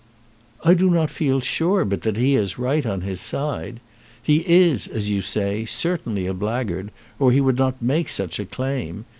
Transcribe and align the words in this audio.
"I 0.65 0.73
do 0.73 0.89
not 0.89 1.11
feel 1.11 1.41
sure 1.41 1.85
but 1.85 2.01
that 2.01 2.17
he 2.17 2.33
has 2.33 2.57
right 2.57 2.87
on 2.87 3.01
his 3.01 3.19
side. 3.21 3.79
He 4.19 4.37
is, 4.49 4.87
as 4.87 5.11
you 5.11 5.21
say, 5.21 5.63
certainly 5.63 6.25
a 6.25 6.33
blackguard, 6.33 6.89
or 7.19 7.31
he 7.31 7.39
would 7.39 7.59
not 7.59 7.83
make 7.83 8.09
such 8.09 8.39
a 8.39 8.45
claim. 8.47 9.05